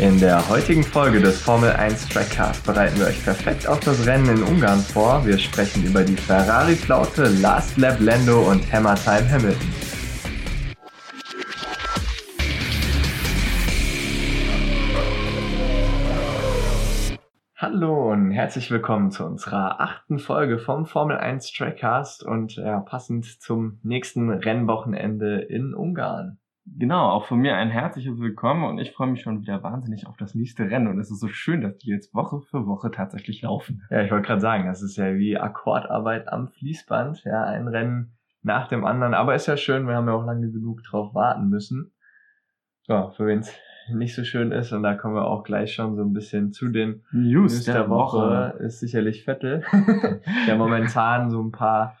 [0.00, 4.28] In der heutigen Folge des Formel 1 Trackcast bereiten wir euch perfekt auf das Rennen
[4.28, 5.24] in Ungarn vor.
[5.24, 9.68] Wir sprechen über die Ferrari-Flaute, Last Lap Lando und Hammer Time Hamilton.
[17.56, 23.26] Hallo und herzlich willkommen zu unserer achten Folge vom Formel 1 Trackcast und ja, passend
[23.40, 26.40] zum nächsten Rennwochenende in Ungarn.
[26.66, 30.16] Genau, auch von mir ein herzliches Willkommen und ich freue mich schon wieder wahnsinnig auf
[30.16, 33.42] das nächste Rennen und es ist so schön, dass die jetzt Woche für Woche tatsächlich
[33.42, 33.82] laufen.
[33.90, 38.16] Ja, ich wollte gerade sagen, das ist ja wie Akkordarbeit am Fließband, ja, ein Rennen
[38.42, 41.50] nach dem anderen, aber ist ja schön, wir haben ja auch lange genug drauf warten
[41.50, 41.92] müssen.
[42.88, 43.54] Ja, für wen es
[43.92, 46.70] nicht so schön ist und da kommen wir auch gleich schon so ein bisschen zu
[46.70, 48.16] den News, News der, der Woche.
[48.16, 49.64] Woche, ist sicherlich Vettel,
[50.46, 51.98] der momentan so ein paar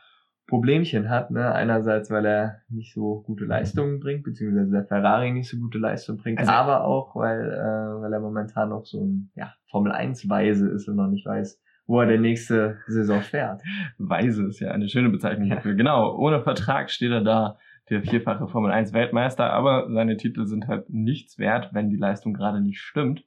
[0.54, 1.32] Problemchen hat.
[1.32, 1.52] Ne?
[1.52, 6.18] Einerseits, weil er nicht so gute Leistungen bringt, beziehungsweise der Ferrari nicht so gute Leistungen
[6.18, 10.28] bringt, also, aber auch, weil, äh, weil er momentan noch so ein ja, Formel 1
[10.28, 13.62] Weise ist und noch nicht weiß, wo er der nächste Saison fährt.
[13.98, 15.72] Weise ist ja eine schöne Bezeichnung dafür.
[15.72, 15.76] Ja.
[15.76, 17.58] Genau, ohne Vertrag steht er da,
[17.90, 22.32] der vierfache Formel 1 Weltmeister, aber seine Titel sind halt nichts wert, wenn die Leistung
[22.32, 23.24] gerade nicht stimmt.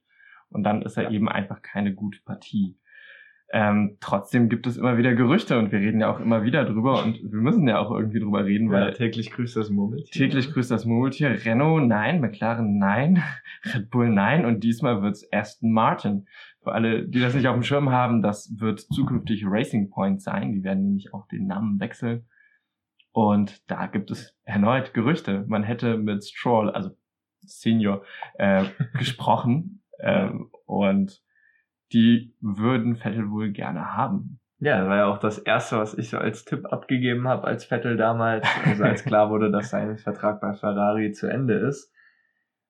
[0.49, 1.09] Und dann ist er ja.
[1.11, 2.77] eben einfach keine gute Partie.
[3.49, 7.01] Ähm, trotzdem gibt es immer wieder Gerüchte und wir reden ja auch immer wieder drüber
[7.03, 10.11] und wir müssen ja auch irgendwie drüber reden, weil ja, täglich grüßt das Murmeltier.
[10.11, 11.45] Täglich grüßt das Murmeltier.
[11.45, 13.23] Renault nein, McLaren nein,
[13.73, 16.27] Red Bull nein und diesmal wird's Aston Martin.
[16.61, 20.51] Für alle, die das nicht auf dem Schirm haben, das wird zukünftig Racing Point sein.
[20.51, 22.25] Die werden nämlich auch den Namen wechseln.
[23.13, 25.45] Und da gibt es erneut Gerüchte.
[25.47, 26.91] Man hätte mit Stroll, also
[27.45, 28.03] Senior,
[28.33, 28.65] äh,
[28.97, 31.21] gesprochen ähm, und
[31.93, 34.39] die würden Vettel wohl gerne haben.
[34.59, 37.65] Ja, das war ja auch das Erste, was ich so als Tipp abgegeben habe, als
[37.65, 41.93] Vettel damals, also als klar wurde, dass sein Vertrag bei Ferrari zu Ende ist.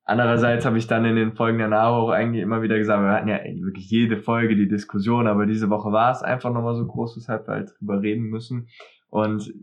[0.03, 3.27] Andererseits habe ich dann in den Folgen danach auch eigentlich immer wieder gesagt, wir hatten
[3.27, 7.17] ja wirklich jede Folge die Diskussion, aber diese Woche war es einfach nochmal so groß,
[7.17, 8.69] weshalb wir halt drüber reden müssen.
[9.09, 9.53] Und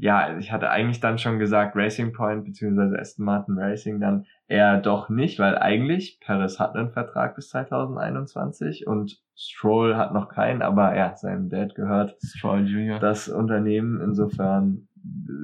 [0.00, 4.78] ja, ich hatte eigentlich dann schon gesagt, Racing Point beziehungsweise Aston Martin Racing dann eher
[4.78, 10.60] doch nicht, weil eigentlich Paris hat einen Vertrag bis 2021 und Stroll hat noch keinen,
[10.60, 13.00] aber ja, seinem Dad gehört Stroll Junior.
[13.00, 14.00] das Unternehmen.
[14.02, 14.88] Insofern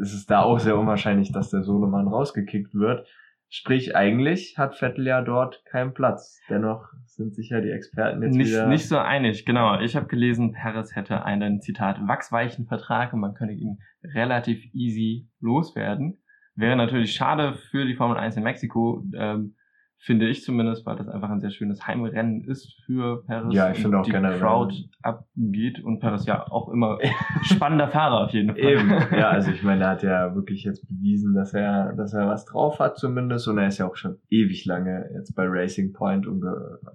[0.03, 3.09] ist es da auch sehr unwahrscheinlich, dass der Sohnemann rausgekickt wird.
[3.51, 6.39] Sprich, eigentlich hat Vettel ja dort keinen Platz.
[6.51, 8.67] Dennoch sind sich ja die Experten jetzt nicht, wieder...
[8.67, 9.81] Nicht so einig, genau.
[9.81, 15.31] Ich habe gelesen, Perez hätte einen, Zitat, wachsweichen Vertrag und man könne ihn relativ easy
[15.41, 16.19] loswerden.
[16.59, 19.55] Wäre natürlich schade für die Formel 1 in Mexiko, ähm,
[20.01, 23.55] finde ich zumindest, weil das einfach ein sehr schönes Heimrennen ist für Paris.
[23.55, 24.41] Ja, ich finde auch die generell.
[24.41, 26.99] Crowd abgeht und Paris ja auch immer
[27.43, 28.59] spannender Fahrer auf jeden Fall.
[28.59, 32.27] Eben, ja, also ich meine, er hat ja wirklich jetzt bewiesen, dass er, dass er
[32.27, 35.93] was drauf hat zumindest und er ist ja auch schon ewig lange jetzt bei Racing
[35.93, 36.45] Point und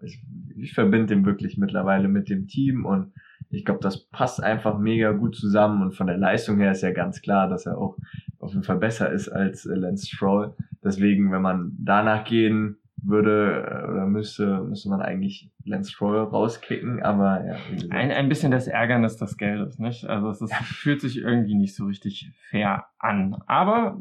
[0.01, 0.21] ich,
[0.57, 3.13] ich verbinde ihn wirklich mittlerweile mit dem Team und
[3.49, 6.91] ich glaube, das passt einfach mega gut zusammen und von der Leistung her ist ja
[6.91, 7.97] ganz klar, dass er auch
[8.43, 10.55] auf jeden Fall besser ist als Lance Stroll.
[10.83, 17.01] Deswegen, wenn man danach gehen würde äh, oder müsste, müsste man eigentlich Lance Stroll rauskicken,
[17.01, 17.55] aber ja.
[17.89, 20.05] Ein, ein bisschen das Ärgernis des Geldes, nicht?
[20.05, 23.35] Also es ist, fühlt sich irgendwie nicht so richtig fair an.
[23.47, 23.99] Aber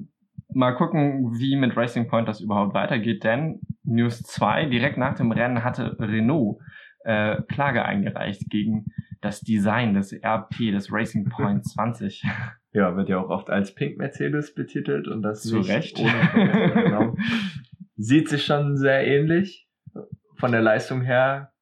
[0.54, 5.32] mal gucken, wie mit Racing Point das überhaupt weitergeht, denn News 2, direkt nach dem
[5.32, 6.58] Rennen hatte Renault
[7.04, 8.86] äh, Klage eingereicht gegen
[9.20, 12.24] das Design des RP, des Racing Point 20.
[12.72, 15.98] Ja, wird ja auch oft als Pink Mercedes betitelt und das zu Recht.
[15.98, 17.16] Ohne genau.
[17.96, 19.68] Sieht sich schon sehr ähnlich.
[20.38, 21.52] Von der Leistung her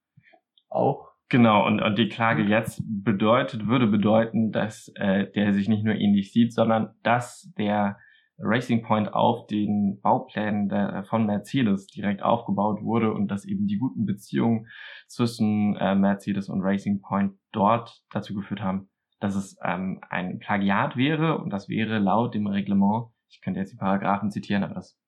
[0.68, 1.10] auch.
[1.28, 5.94] Genau, und, und die Klage jetzt bedeutet, würde bedeuten, dass äh, der sich nicht nur
[5.94, 7.98] ähnlich sieht, sondern dass der
[8.40, 13.78] Racing Point auf den Bauplänen der, von Mercedes direkt aufgebaut wurde und dass eben die
[13.78, 14.66] guten Beziehungen
[15.06, 18.89] zwischen äh, Mercedes und Racing Point dort dazu geführt haben,
[19.20, 23.72] dass es ähm, ein Plagiat wäre und das wäre laut dem Reglement, ich könnte jetzt
[23.72, 24.98] die Paragraphen zitieren, aber das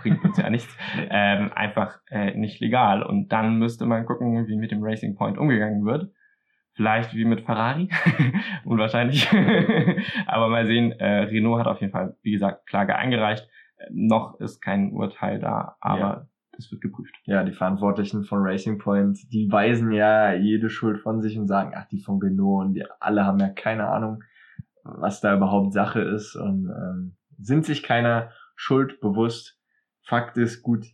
[0.00, 0.76] bringt uns ja nichts,
[1.10, 3.02] ähm, einfach äh, nicht legal.
[3.02, 6.12] Und dann müsste man gucken, wie mit dem Racing Point umgegangen wird.
[6.74, 7.90] Vielleicht wie mit Ferrari,
[8.64, 9.28] unwahrscheinlich.
[10.26, 13.48] aber mal sehen, äh, Renault hat auf jeden Fall, wie gesagt, Klage eingereicht.
[13.76, 16.26] Äh, noch ist kein Urteil da, aber ja.
[16.52, 17.14] Das wird geprüft.
[17.24, 21.72] Ja, die Verantwortlichen von Racing Point, die weisen ja jede Schuld von sich und sagen,
[21.74, 24.22] ach, die von Renault und die alle haben ja keine Ahnung,
[24.82, 29.60] was da überhaupt Sache ist und ähm, sind sich keiner Schuld bewusst
[30.10, 30.86] Fakt ist, gut,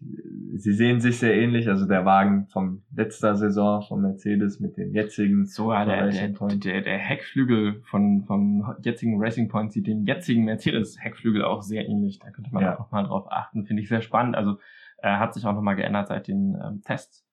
[0.56, 4.93] sie sehen sich sehr ähnlich, also der Wagen vom letzter Saison von Mercedes mit dem
[4.93, 5.47] jetzigen.
[5.47, 10.44] So, ja, der, der, der, der Heckflügel von, vom jetzigen Racing Point sieht dem jetzigen
[10.44, 12.19] Mercedes Heckflügel auch sehr ähnlich.
[12.19, 12.79] Da könnte man ja.
[12.79, 14.37] auch mal drauf achten, finde ich sehr spannend.
[14.37, 14.58] Also,
[14.98, 17.26] äh, hat sich auch nochmal geändert seit den ähm, Tests.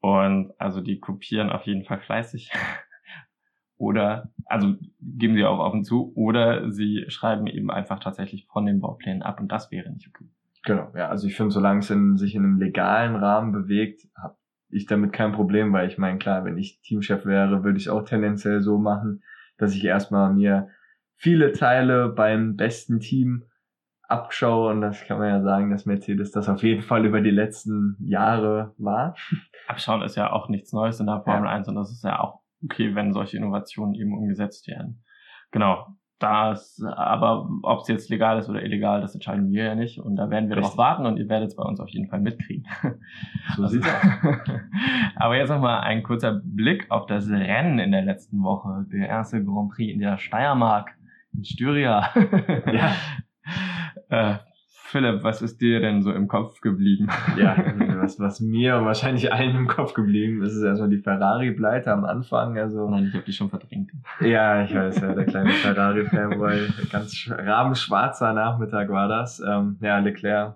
[0.00, 2.52] Und also die kopieren auf jeden Fall fleißig.
[3.76, 8.80] oder, also geben sie auch offen zu, oder sie schreiben eben einfach tatsächlich von den
[8.80, 10.28] Bauplänen ab und das wäre nicht okay.
[10.64, 14.36] Genau, ja, also ich finde, solange es in, sich in einem legalen Rahmen bewegt, habe
[14.68, 18.02] ich damit kein Problem, weil ich meine, klar, wenn ich Teamchef wäre, würde ich auch
[18.02, 19.22] tendenziell so machen,
[19.58, 20.68] dass ich erstmal mir
[21.14, 23.44] viele Teile beim besten Team
[24.08, 27.30] abschaue und das kann man ja sagen, dass Mercedes das auf jeden Fall über die
[27.30, 29.14] letzten Jahre war.
[29.68, 31.54] Abschauen ist ja auch nichts Neues in der Formel ja.
[31.54, 35.04] 1 und das ist ja auch okay, wenn solche Innovationen eben umgesetzt werden.
[35.50, 35.86] Genau.
[36.18, 39.98] Das, aber ob es jetzt legal ist oder illegal, das entscheiden wir ja nicht.
[39.98, 40.70] Und da werden wir Richtig.
[40.70, 42.66] drauf warten und ihr werdet es bei uns auf jeden Fall mitkriegen.
[43.54, 44.60] So also, sieht's aus.
[45.16, 48.86] aber jetzt nochmal ein kurzer Blick auf das Rennen in der letzten Woche.
[48.90, 50.90] Der erste Grand Prix in der Steiermark,
[51.34, 52.10] in Styria.
[52.72, 52.92] ja.
[54.08, 54.36] äh,
[54.88, 57.08] Philipp, was ist dir denn so im Kopf geblieben?
[57.36, 57.56] Ja,
[57.98, 62.56] was, was mir wahrscheinlich allen im Kopf geblieben ist, ist erstmal die Ferrari-Pleite am Anfang.
[62.56, 63.90] Also, Nein, ich habe die schon verdrängt.
[64.20, 66.68] Ja, ich weiß ja, der kleine Ferrari-Fanboy.
[66.92, 69.40] Ganz rabenschwarzer Nachmittag war das.
[69.40, 70.54] Ähm, ja, Leclerc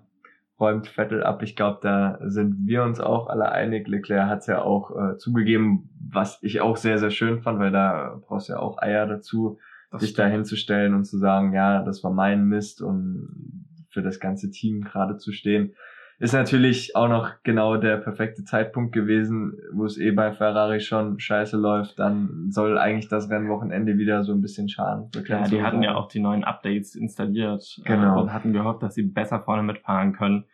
[0.61, 1.41] räumt Vettel ab.
[1.41, 3.87] Ich glaube, da sind wir uns auch alle einig.
[3.87, 7.71] Leclerc hat es ja auch äh, zugegeben, was ich auch sehr, sehr schön fand, weil
[7.71, 9.57] da brauchst du ja auch Eier dazu,
[9.91, 14.19] das dich da hinzustellen und zu sagen, ja, das war mein Mist und für das
[14.19, 15.75] ganze Team gerade zu stehen.
[16.21, 21.19] Ist natürlich auch noch genau der perfekte Zeitpunkt gewesen, wo es eh bei Ferrari schon
[21.19, 21.97] scheiße läuft.
[21.97, 25.09] Dann soll eigentlich das Rennwochenende wieder so ein bisschen schaden.
[25.25, 28.21] Ja, die hatten ja auch die neuen Updates installiert äh, genau.
[28.21, 30.45] und hatten gehofft, dass sie besser vorne mitfahren können.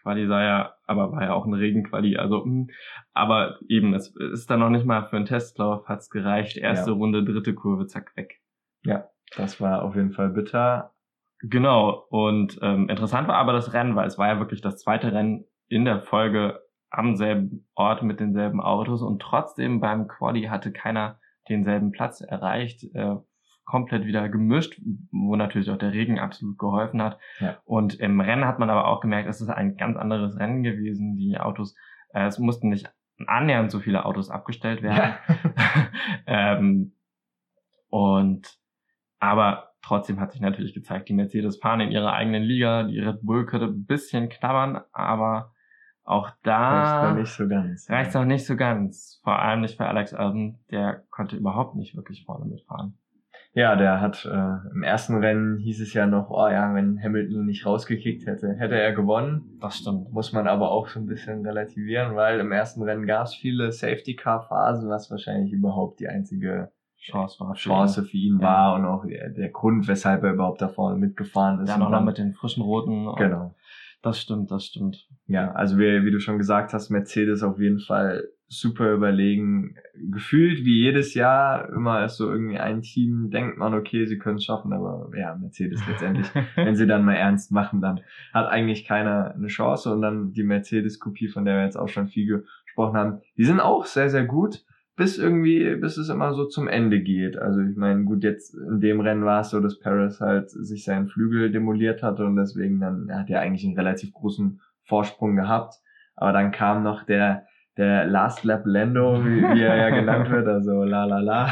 [0.00, 2.70] Quali sei ja, aber war ja auch ein Regenquali, also hm.
[3.12, 6.56] aber eben, es ist dann noch nicht mal für einen Testlauf, hat's gereicht.
[6.56, 6.96] Erste ja.
[6.96, 8.40] Runde, dritte Kurve, zack, weg.
[8.86, 10.94] Ja, das war auf jeden Fall bitter.
[11.40, 15.12] Genau, und ähm, interessant war aber das Rennen, weil es war ja wirklich das zweite
[15.12, 16.60] Rennen in der Folge
[16.90, 21.18] am selben Ort mit denselben Autos und trotzdem beim Quali hatte keiner
[21.48, 23.16] denselben Platz erreicht, äh,
[23.64, 24.80] komplett wieder gemischt,
[25.10, 27.18] wo natürlich auch der Regen absolut geholfen hat.
[27.40, 27.58] Ja.
[27.64, 31.16] Und im Rennen hat man aber auch gemerkt, es ist ein ganz anderes Rennen gewesen.
[31.16, 31.74] Die Autos,
[32.14, 32.90] äh, es mussten nicht
[33.26, 35.14] annähernd so viele Autos abgestellt werden.
[35.26, 35.88] Ja.
[36.26, 36.92] ähm,
[37.88, 38.56] und
[39.26, 43.22] aber Trotzdem hat sich natürlich gezeigt, die Mercedes fahren in ihrer eigenen Liga, die Red
[43.22, 45.52] Bull könnte ein bisschen knabbern, aber
[46.02, 47.46] auch da reicht noch nicht so
[48.16, 49.20] noch nicht so ganz.
[49.22, 52.98] Vor allem nicht für Alex Albon, der konnte überhaupt nicht wirklich vorne mitfahren.
[53.52, 57.46] Ja, der hat äh, im ersten Rennen hieß es ja noch, oh ja, wenn Hamilton
[57.46, 59.56] nicht rausgekickt hätte, hätte er gewonnen.
[59.60, 60.12] Das stimmt.
[60.12, 63.70] Muss man aber auch so ein bisschen relativieren, weil im ersten Rennen gab es viele
[63.70, 67.54] Safety Car Phasen, was wahrscheinlich überhaupt die einzige Chance war.
[67.54, 68.46] Chance für ihn ja.
[68.46, 71.70] war und auch der Grund, weshalb er überhaupt da vorne mitgefahren ist.
[71.70, 73.06] Ja, noch, noch mit den frischen Roten.
[73.16, 73.54] Genau.
[74.02, 75.08] Das stimmt, das stimmt.
[75.26, 79.76] Ja, also wie, wie du schon gesagt hast, Mercedes auf jeden Fall super überlegen.
[80.12, 84.36] Gefühlt wie jedes Jahr immer ist so irgendwie ein Team, denkt man, okay, sie können
[84.36, 88.00] es schaffen, aber ja, Mercedes letztendlich, wenn sie dann mal ernst machen, dann
[88.32, 92.06] hat eigentlich keiner eine Chance und dann die Mercedes-Kopie, von der wir jetzt auch schon
[92.06, 94.64] viel gesprochen haben, die sind auch sehr, sehr gut
[94.96, 97.38] bis irgendwie, bis es immer so zum Ende geht.
[97.38, 100.84] Also ich meine, gut, jetzt in dem Rennen war es so, dass Paris halt sich
[100.84, 105.36] seinen Flügel demoliert hatte und deswegen dann, er hat ja eigentlich einen relativ großen Vorsprung
[105.36, 105.74] gehabt.
[106.16, 107.44] Aber dann kam noch der,
[107.76, 111.50] der Last Lap Lando, wie, wie er ja genannt wird, also la la la,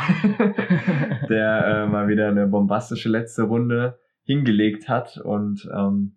[1.29, 6.17] der äh, mal wieder eine bombastische letzte Runde hingelegt hat und ähm,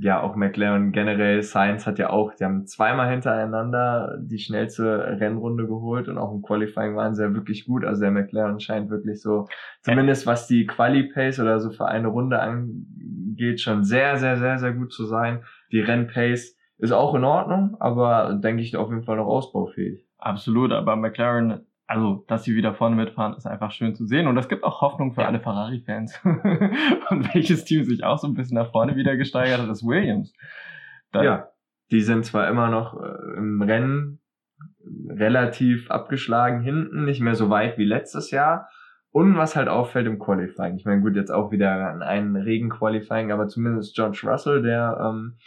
[0.00, 5.66] ja, auch McLaren generell, Science hat ja auch, die haben zweimal hintereinander die schnellste Rennrunde
[5.66, 7.84] geholt und auch im Qualifying waren sie ja wirklich gut.
[7.84, 9.48] Also der McLaren scheint wirklich so,
[9.82, 14.72] zumindest was die Quali-Pace oder so für eine Runde angeht, schon sehr, sehr, sehr, sehr
[14.72, 15.42] gut zu sein.
[15.72, 20.06] Die Rennpace ist auch in Ordnung, aber denke ich auf jeden Fall noch ausbaufähig.
[20.18, 24.26] Absolut, aber McLaren also, dass sie wieder vorne mitfahren, ist einfach schön zu sehen.
[24.26, 25.28] Und es gibt auch Hoffnung für ja.
[25.28, 26.20] alle Ferrari-Fans.
[26.24, 30.34] und welches Team sich auch so ein bisschen nach vorne wieder gesteigert hat, ist Williams.
[31.12, 31.48] Da ja,
[31.90, 34.20] die sind zwar immer noch äh, im Rennen
[35.08, 38.68] relativ abgeschlagen hinten, nicht mehr so weit wie letztes Jahr.
[39.10, 40.76] Und was halt auffällt im Qualifying.
[40.76, 45.38] Ich meine, gut, jetzt auch wieder an einen Regen-Qualifying, aber zumindest George Russell, der ähm,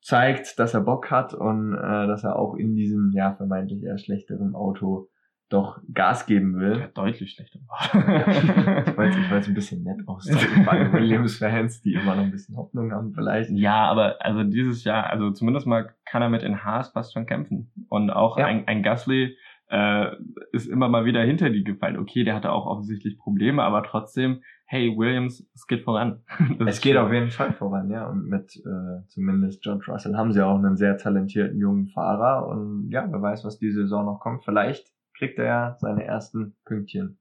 [0.00, 3.98] zeigt, dass er Bock hat und äh, dass er auch in diesem ja vermeintlich eher
[3.98, 5.08] schlechteren Auto
[5.52, 6.78] doch Gas geben will.
[6.80, 7.58] Ja, deutlich schlechter.
[7.60, 12.56] ich wollte ich wollte ein bisschen nett ausdrücken bei Williams-Fans, die immer noch ein bisschen
[12.56, 13.50] Hoffnung haben vielleicht.
[13.50, 17.26] Ja, aber also dieses Jahr, also zumindest mal kann er mit in Haas fast schon
[17.26, 17.70] kämpfen.
[17.88, 18.46] Und auch ja.
[18.46, 19.36] ein, ein Gasly
[19.68, 20.06] äh,
[20.52, 21.98] ist immer mal wieder hinter die gefallen.
[21.98, 24.42] Okay, der hatte auch offensichtlich Probleme, aber trotzdem
[24.72, 26.22] hey Williams, es geht voran.
[26.66, 27.02] es geht schön.
[27.02, 28.08] auf jeden Fall voran, ja.
[28.08, 32.48] Und mit äh, zumindest George Russell haben sie auch einen sehr talentierten jungen Fahrer.
[32.48, 34.44] Und ja, wer weiß, was die Saison noch kommt.
[34.46, 34.90] Vielleicht
[35.22, 37.20] kriegt er ja seine ersten Pünktchen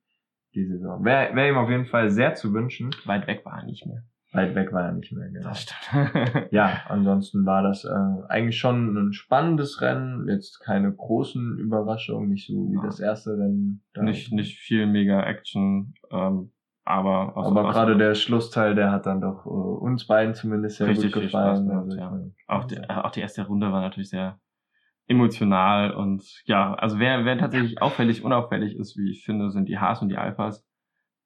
[0.55, 1.05] die Saison.
[1.05, 2.89] Wäre wär ihm auf jeden Fall sehr zu wünschen.
[3.05, 4.01] Weit weg war er nicht mehr.
[4.33, 5.49] Weit weg war er nicht mehr, genau.
[5.49, 6.47] Das stimmt.
[6.51, 10.27] ja, ansonsten war das äh, eigentlich schon ein spannendes Rennen.
[10.27, 12.81] Jetzt keine großen Überraschungen, nicht so wie ja.
[12.81, 13.83] das erste Rennen.
[13.99, 15.93] Nicht, nicht viel mega Action.
[16.09, 16.51] Ähm,
[16.83, 21.11] aber aber gerade der Schlussteil, der hat dann doch uh, uns beiden zumindest sehr richtig
[21.11, 21.67] gut gefallen.
[21.67, 22.19] Gemacht, also, ja.
[22.47, 24.39] auch, die, auch die erste Runde war natürlich sehr
[25.11, 29.77] emotional und ja, also wer, wer tatsächlich auffällig, unauffällig ist, wie ich finde, sind die
[29.77, 30.65] Haas und die Alphas,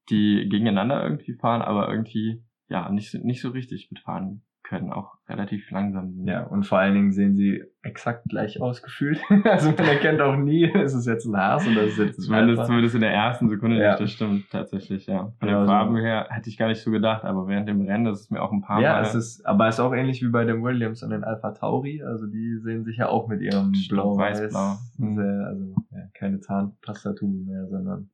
[0.09, 5.69] die gegeneinander irgendwie fahren, aber irgendwie ja nicht, nicht so richtig mitfahren können, auch relativ
[5.71, 6.27] langsam sind.
[6.27, 9.21] Ja, und vor allen Dingen sehen sie exakt gleich ausgefühlt.
[9.43, 12.23] also man erkennt auch nie, ist es jetzt ein Haas oder ist es jetzt ein
[12.23, 13.91] Zumindest, zumindest in der ersten Sekunde ja.
[13.91, 15.31] nicht, das stimmt tatsächlich, ja.
[15.39, 18.07] Von ja, den Farben her hätte ich gar nicht so gedacht, aber während dem Rennen
[18.07, 19.03] ist es mir auch ein paar ja, Mal...
[19.03, 21.51] Ja, es ist, aber es ist auch ähnlich wie bei den Williams und den Alpha
[21.51, 24.77] Tauri, also die sehen sich ja auch mit ihrem blau-weiß, blau.
[24.97, 25.19] Mhm.
[25.45, 28.09] also ja, keine Zahnpastatube mehr, sondern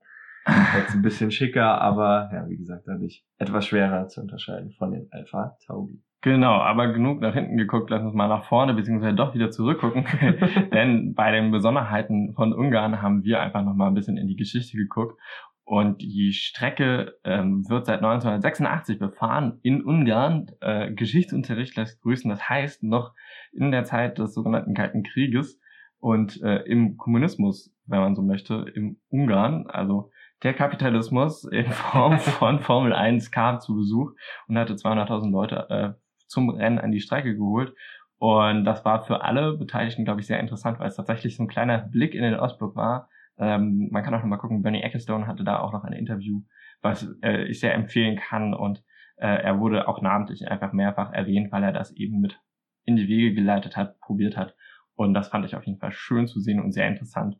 [0.77, 5.07] jetzt ein bisschen schicker, aber ja, wie gesagt, dadurch etwas schwerer zu unterscheiden von den
[5.11, 6.01] Alpha Tauri.
[6.23, 10.05] Genau, aber genug nach hinten geguckt, lass uns mal nach vorne beziehungsweise doch wieder zurückgucken.
[10.71, 14.35] Denn bei den Besonderheiten von Ungarn haben wir einfach noch mal ein bisschen in die
[14.35, 15.19] Geschichte geguckt.
[15.63, 20.47] Und die Strecke ähm, wird seit 1986 befahren in Ungarn.
[20.59, 22.29] Äh, Geschichtsunterricht lässt grüßen.
[22.29, 23.13] Das heißt, noch
[23.51, 25.59] in der Zeit des sogenannten Kalten Krieges
[25.99, 29.65] und äh, im Kommunismus, wenn man so möchte, im Ungarn.
[29.67, 30.11] Also
[30.43, 34.11] der Kapitalismus in Form von Formel 1 kam zu Besuch
[34.47, 36.01] und hatte 200.000 Leute äh,
[36.31, 37.73] zum Rennen an die Strecke geholt.
[38.17, 41.47] Und das war für alle Beteiligten, glaube ich, sehr interessant, weil es tatsächlich so ein
[41.47, 43.09] kleiner Blick in den Ostblock war.
[43.37, 46.41] Ähm, man kann auch noch mal gucken, Bernie Ecclestone hatte da auch noch ein Interview,
[46.81, 48.53] was äh, ich sehr empfehlen kann.
[48.53, 48.83] Und
[49.17, 52.39] äh, er wurde auch namentlich einfach mehrfach erwähnt, weil er das eben mit
[52.85, 54.55] in die Wege geleitet hat, probiert hat.
[54.95, 57.37] Und das fand ich auf jeden Fall schön zu sehen und sehr interessant.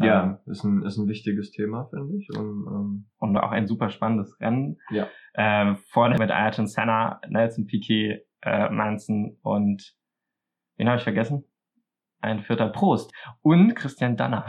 [0.00, 2.28] Ja, ähm, ist, ein, ist ein wichtiges Thema, finde ich.
[2.36, 4.78] Und, ähm, und auch ein super spannendes Rennen.
[4.90, 5.08] Ja.
[5.34, 9.94] Ähm, vorne mit Ayrton Senna, Nelson Piquet, äh, Manson und
[10.76, 11.44] wen habe ich vergessen?
[12.20, 13.12] Ein vierter Prost.
[13.42, 14.44] Und Christian Danner.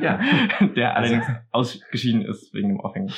[0.00, 0.18] Ja.
[0.76, 3.12] der also, allerdings ausgeschieden ist wegen dem Aufhängen.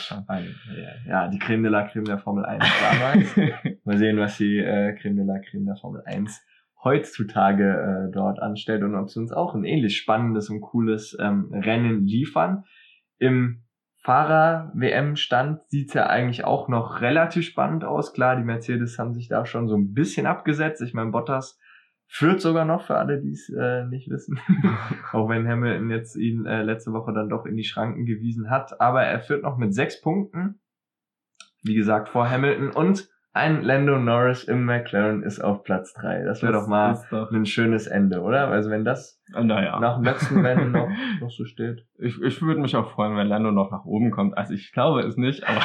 [1.06, 3.36] Ja, die Creme de la Creme der Formel 1 damals.
[3.84, 6.44] Mal sehen, was die äh, Creme de la Creme der Formel 1
[6.84, 11.50] heutzutage äh, dort anstellt und ob sie uns auch ein ähnlich spannendes und cooles ähm,
[11.52, 12.64] Rennen liefern.
[13.18, 13.64] Im
[14.02, 18.12] Fahrer-WM-Stand sieht's ja eigentlich auch noch relativ spannend aus.
[18.12, 20.82] Klar, die Mercedes haben sich da schon so ein bisschen abgesetzt.
[20.82, 21.58] Ich meine, Bottas
[22.06, 24.38] führt sogar noch für alle, die es äh, nicht wissen.
[25.12, 28.78] auch wenn Hamilton jetzt ihn äh, letzte Woche dann doch in die Schranken gewiesen hat.
[28.78, 30.60] Aber er führt noch mit sechs Punkten.
[31.62, 36.22] Wie gesagt, vor Hamilton und ein Lando Norris im McLaren ist auf Platz drei.
[36.22, 38.48] Das wäre doch mal doch ein schönes Ende, oder?
[38.48, 39.80] Also wenn das naja.
[39.80, 40.88] nach dem letzten Rennen noch,
[41.20, 41.84] noch so steht.
[41.98, 44.38] Ich, ich würde mich auch freuen, wenn Lando noch nach oben kommt.
[44.38, 45.62] Also ich glaube es nicht, aber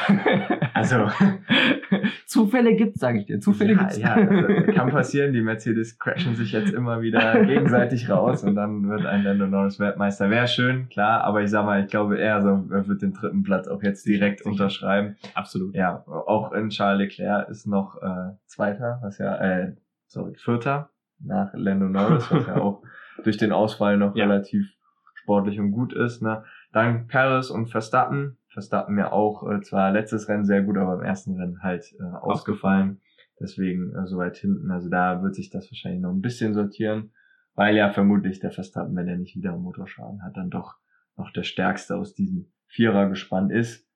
[0.74, 1.06] also
[2.26, 3.40] Zufälle gibt's, sage ich dir.
[3.40, 3.98] Zufälle ja, gibt's.
[3.98, 5.32] Ja, also, kann passieren.
[5.32, 9.78] Die Mercedes crashen sich jetzt immer wieder gegenseitig raus und dann wird ein Lando Norris
[9.78, 10.30] Weltmeister.
[10.30, 13.42] Wäre schön, klar, aber ich sag mal, ich glaube eher so, er wird den dritten
[13.42, 14.50] Platz auch jetzt direkt Sicher.
[14.50, 15.16] unterschreiben.
[15.34, 15.74] Absolut.
[15.74, 19.74] Ja, auch in Charles Leclerc ist noch äh, Zweiter, was ja, äh,
[20.06, 22.82] sorry, Vierter nach Lando Norris, was ja auch
[23.24, 24.24] durch den Ausfall noch ja.
[24.24, 24.66] relativ
[25.14, 26.22] sportlich und gut ist.
[26.22, 26.44] Ne?
[26.72, 28.36] Dann Paris und Verstappen.
[28.60, 32.02] Verstappen ja auch äh, zwar letztes Rennen sehr gut, aber im ersten Rennen halt äh,
[32.02, 33.00] ausgefallen.
[33.40, 34.70] Deswegen äh, so weit hinten.
[34.70, 37.12] Also da wird sich das wahrscheinlich noch ein bisschen sortieren,
[37.54, 40.76] weil ja vermutlich der Verstappen, wenn er nicht wieder einen Motorschaden hat, dann doch
[41.16, 43.86] noch der stärkste aus diesem Vierer gespannt ist.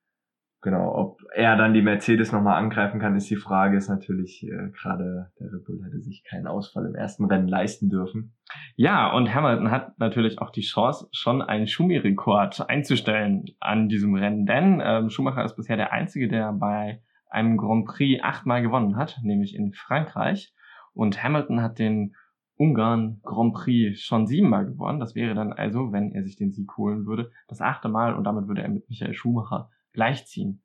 [0.65, 3.77] Genau, ob er dann die Mercedes nochmal angreifen kann, ist die Frage.
[3.77, 7.87] Ist natürlich äh, gerade der Red Bull hätte sich keinen Ausfall im ersten Rennen leisten
[7.87, 8.33] dürfen.
[8.75, 14.47] Ja, und Hamilton hat natürlich auch die Chance, schon einen Schumi-Rekord einzustellen an diesem Rennen,
[14.47, 19.19] denn ähm, Schumacher ist bisher der einzige, der bei einem Grand Prix achtmal gewonnen hat,
[19.21, 20.51] nämlich in Frankreich.
[20.95, 22.15] Und Hamilton hat den
[22.57, 24.99] Ungarn Grand Prix schon siebenmal gewonnen.
[24.99, 28.23] Das wäre dann also, wenn er sich den Sieg holen würde, das achte Mal und
[28.23, 30.61] damit würde er mit Michael Schumacher gleichziehen.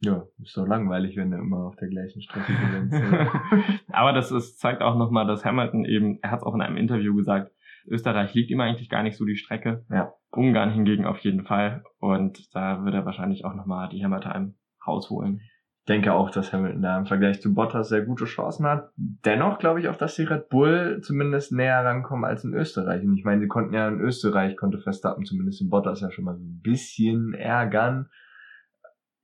[0.00, 2.52] Ja, ist doch langweilig, wenn er immer auf der gleichen Strecke
[2.90, 2.94] gewinnt.
[3.88, 6.76] Aber das ist, zeigt auch nochmal, dass Hamilton eben, er hat es auch in einem
[6.76, 7.52] Interview gesagt,
[7.88, 9.84] Österreich liegt ihm eigentlich gar nicht so die Strecke.
[9.90, 10.12] Ja.
[10.30, 11.84] Ungarn hingegen auf jeden Fall.
[11.98, 14.54] Und da wird er wahrscheinlich auch nochmal die Hammer Time
[14.86, 15.40] rausholen.
[15.80, 18.90] Ich denke auch, dass Hamilton da im Vergleich zu Bottas sehr gute Chancen hat.
[18.96, 23.04] Dennoch glaube ich auch, dass die Red Bull zumindest näher rankommen als in Österreich.
[23.04, 26.24] Und ich meine, sie konnten ja in Österreich, konnte Verstappen zumindest in Bottas ja schon
[26.24, 28.10] mal so ein bisschen ärgern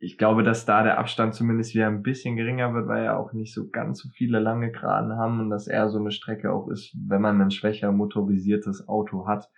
[0.03, 3.33] ich glaube, dass da der Abstand zumindest wieder ein bisschen geringer wird, weil ja auch
[3.33, 6.67] nicht so ganz so viele lange Geraden haben und dass eher so eine Strecke auch
[6.67, 9.49] ist, wenn man ein schwächer motorisiertes Auto hat,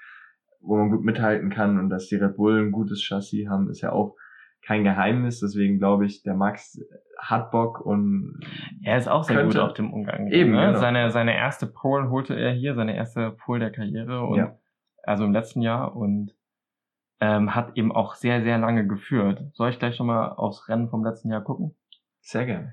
[0.61, 3.81] wo man gut mithalten kann und dass die Red Bull ein gutes Chassis haben, ist
[3.81, 4.17] ja auch
[4.61, 5.41] kein Geheimnis.
[5.41, 6.79] Deswegen glaube ich, der Max
[7.19, 8.39] hat Bock und
[8.83, 9.57] er ist auch sehr könnte.
[9.57, 10.27] gut auf dem Umgang.
[10.27, 10.53] Eben.
[10.53, 10.67] Ne?
[10.67, 10.79] Genau.
[10.79, 14.59] Seine, seine erste Pole holte er hier, seine erste Pole der Karriere und ja.
[15.05, 16.35] also im letzten Jahr und
[17.25, 19.43] ähm, hat eben auch sehr, sehr lange geführt.
[19.55, 21.75] Soll ich gleich schon mal aufs Rennen vom letzten Jahr gucken?
[22.27, 22.73] Sehr gerne.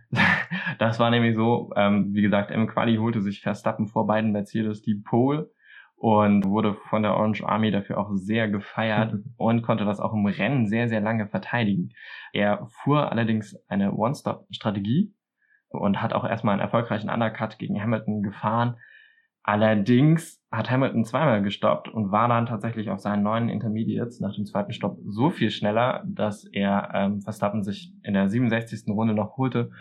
[0.80, 4.82] Das war nämlich so, ähm, wie gesagt, im Quali holte sich Verstappen vor beiden Mercedes
[4.82, 5.52] die Pole
[5.96, 10.26] und wurde von der Orange Army dafür auch sehr gefeiert und konnte das auch im
[10.26, 11.90] Rennen sehr, sehr lange verteidigen.
[12.32, 15.14] Er fuhr allerdings eine One-Stop-Strategie
[15.68, 18.78] und hat auch erstmal einen erfolgreichen Undercut gegen Hamilton gefahren,
[19.44, 24.46] Allerdings hat Hamilton zweimal gestoppt und war dann tatsächlich auf seinen neuen Intermediates nach dem
[24.46, 28.90] zweiten Stopp so viel schneller, dass er ähm, Verstappen sich in der 67.
[28.90, 29.72] Runde noch holte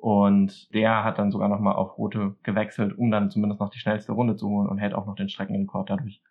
[0.00, 4.12] und der hat dann sogar nochmal auf Rote gewechselt, um dann zumindest noch die schnellste
[4.12, 6.22] Runde zu holen und hält auch noch den Streckenrekord dadurch.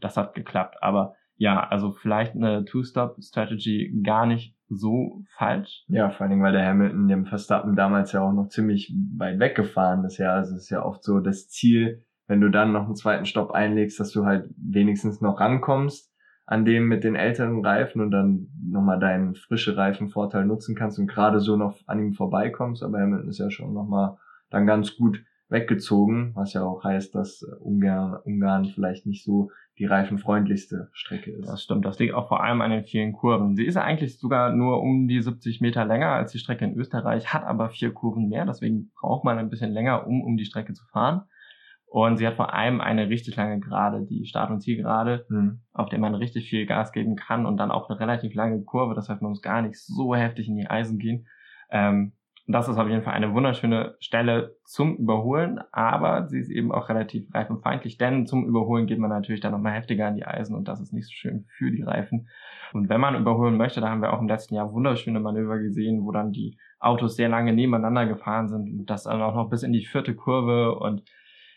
[0.00, 0.82] Das hat geklappt.
[0.82, 5.84] Aber ja, also vielleicht eine Two-Stop-Strategy gar nicht so falsch.
[5.88, 9.38] Ja, vor allen Dingen, weil der Hamilton dem Verstappen damals ja auch noch ziemlich weit
[9.38, 10.18] weggefahren ist.
[10.18, 13.26] Ja, also es ist ja oft so das Ziel, wenn du dann noch einen zweiten
[13.26, 16.12] Stopp einlegst, dass du halt wenigstens noch rankommst
[16.46, 21.06] an dem mit den älteren Reifen und dann nochmal deinen frische Reifenvorteil nutzen kannst und
[21.06, 22.82] gerade so noch an ihm vorbeikommst.
[22.82, 24.18] Aber Hamilton ist ja schon nochmal
[24.50, 29.86] dann ganz gut weggezogen, was ja auch heißt, dass Ungarn, Ungarn vielleicht nicht so die
[29.86, 31.48] reifenfreundlichste Strecke ist.
[31.48, 33.56] Das stimmt, das liegt auch vor allem an den vielen Kurven.
[33.56, 37.32] Sie ist eigentlich sogar nur um die 70 Meter länger als die Strecke in Österreich,
[37.32, 40.74] hat aber vier Kurven mehr, deswegen braucht man ein bisschen länger, um um die Strecke
[40.74, 41.22] zu fahren.
[41.94, 45.60] Und sie hat vor allem eine richtig lange Gerade, die Start- und Zielgerade, mhm.
[45.72, 48.96] auf der man richtig viel Gas geben kann und dann auch eine relativ lange Kurve.
[48.96, 51.28] Das heißt, man muss gar nicht so heftig in die Eisen gehen.
[51.70, 52.14] Ähm,
[52.48, 56.88] das ist auf jeden Fall eine wunderschöne Stelle zum Überholen, aber sie ist eben auch
[56.88, 60.66] relativ reifenfeindlich, denn zum Überholen geht man natürlich dann nochmal heftiger an die Eisen und
[60.66, 62.28] das ist nicht so schön für die Reifen.
[62.72, 66.04] Und wenn man überholen möchte, da haben wir auch im letzten Jahr wunderschöne Manöver gesehen,
[66.04, 69.62] wo dann die Autos sehr lange nebeneinander gefahren sind und das dann auch noch bis
[69.62, 71.04] in die vierte Kurve und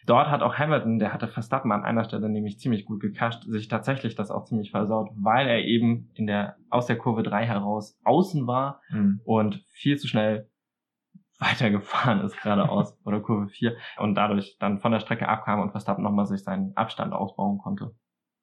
[0.07, 3.67] Dort hat auch Hamilton, der hatte Verstappen an einer Stelle nämlich ziemlich gut gecasht, sich
[3.67, 7.99] tatsächlich das auch ziemlich versaut, weil er eben in der, aus der Kurve 3 heraus
[8.05, 9.19] außen war mhm.
[9.25, 10.49] und viel zu schnell
[11.39, 16.05] weitergefahren ist geradeaus oder Kurve 4 und dadurch dann von der Strecke abkam und Verstappen
[16.05, 17.91] nochmal sich seinen Abstand ausbauen konnte.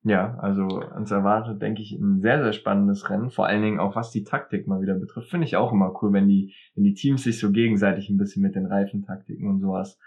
[0.02, 3.30] Ja, also uns erwartet, denke ich, ein sehr, sehr spannendes Rennen.
[3.30, 5.30] Vor allen Dingen auch was die Taktik mal wieder betrifft.
[5.30, 8.42] Finde ich auch immer cool, wenn die, wenn die Teams sich so gegenseitig ein bisschen
[8.42, 9.98] mit den Reifentaktiken und sowas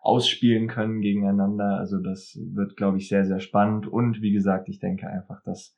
[0.00, 1.78] ausspielen können gegeneinander.
[1.78, 3.86] Also das wird, glaube ich, sehr, sehr spannend.
[3.86, 5.76] Und wie gesagt, ich denke einfach, dass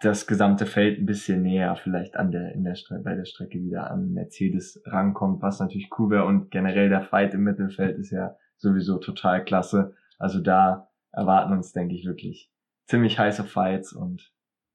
[0.00, 3.62] das gesamte Feld ein bisschen näher vielleicht an der, in der Strecke, bei der Strecke
[3.62, 6.24] wieder an Mercedes rankommt, was natürlich cool wäre.
[6.24, 9.94] Und generell der Fight im Mittelfeld ist ja sowieso total klasse.
[10.18, 12.50] Also da erwarten uns, denke ich, wirklich
[12.86, 14.32] ziemlich heiße Fights und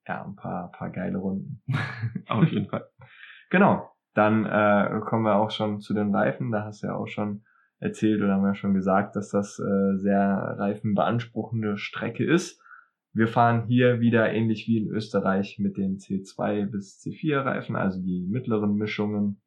[0.07, 1.61] ja, ein paar, paar geile Runden.
[2.27, 2.87] Auf jeden Fall.
[3.49, 3.91] Genau.
[4.13, 6.51] Dann äh, kommen wir auch schon zu den Reifen.
[6.51, 7.43] Da hast du ja auch schon
[7.79, 12.61] erzählt oder haben wir schon gesagt, dass das äh, sehr reifenbeanspruchende Strecke ist.
[13.13, 18.01] Wir fahren hier wieder ähnlich wie in Österreich mit den C2 bis C4 Reifen, also
[18.01, 19.41] die mittleren Mischungen.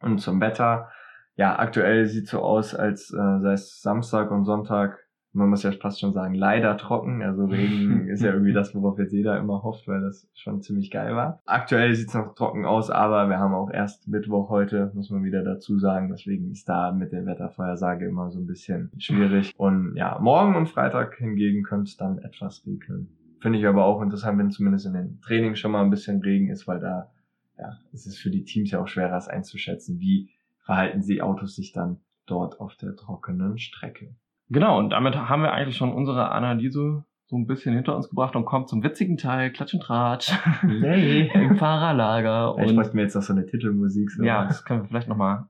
[0.00, 0.90] Und zum Wetter,
[1.36, 4.98] ja, aktuell sieht so aus, als äh, sei es Samstag und Sonntag
[5.32, 7.22] man muss ja fast schon sagen, leider trocken.
[7.22, 10.90] Also Regen ist ja irgendwie das, worauf jetzt jeder immer hofft, weil das schon ziemlich
[10.90, 11.40] geil war.
[11.46, 15.24] Aktuell sieht es noch trocken aus, aber wir haben auch erst Mittwoch heute, muss man
[15.24, 16.08] wieder dazu sagen.
[16.08, 19.52] Deswegen ist da mit der Wettervorhersage immer so ein bisschen schwierig.
[19.56, 23.08] Und ja, morgen und Freitag hingegen könnte es dann etwas regnen.
[23.40, 26.48] Finde ich aber auch interessant, wenn zumindest in den Trainings schon mal ein bisschen Regen
[26.48, 27.10] ist, weil da
[27.58, 31.56] ja, es ist für die Teams ja auch schwerer, es einzuschätzen, wie verhalten die Autos
[31.56, 34.14] sich dann dort auf der trockenen Strecke.
[34.48, 38.34] Genau, und damit haben wir eigentlich schon unsere Analyse so ein bisschen hinter uns gebracht
[38.36, 40.32] und kommen zum witzigen Teil, Klatsch und Tratsch,
[40.62, 41.30] nee.
[41.34, 42.56] im Fahrerlager.
[42.64, 44.10] Ich bräuchte mir jetzt noch so eine Titelmusik.
[44.10, 45.44] So ja, das können wir vielleicht nochmal,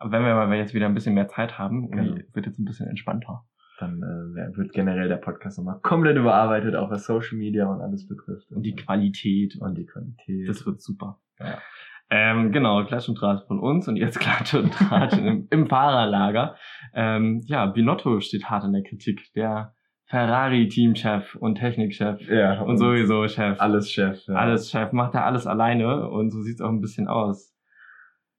[0.00, 2.16] wenn wir mal jetzt wieder ein bisschen mehr Zeit haben, genau.
[2.32, 3.44] wird jetzt ein bisschen entspannter.
[3.78, 8.06] Dann äh, wird generell der Podcast nochmal komplett überarbeitet, auch was Social Media und alles
[8.06, 8.50] betrifft.
[8.50, 9.56] Und die Qualität.
[9.58, 10.48] Und die Qualität.
[10.48, 11.20] Das wird super.
[11.38, 11.58] Ja.
[12.10, 16.56] Ähm, genau, Klatsch und Tratsch von uns und jetzt Klatsch und Tratsch im, im Fahrerlager.
[16.92, 19.32] Ähm, ja, Binotto steht hart in der Kritik.
[19.34, 19.74] Der
[20.06, 23.60] Ferrari-Teamchef und Technikchef ja, und, und, sowieso Chef.
[23.60, 24.20] Alles Chef.
[24.26, 24.34] Ja.
[24.34, 27.54] Alles Chef, macht er alles alleine und so sieht's auch ein bisschen aus.